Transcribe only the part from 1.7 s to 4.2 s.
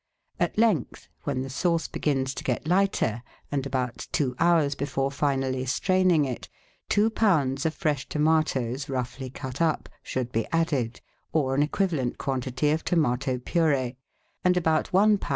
begins to get lighter, and about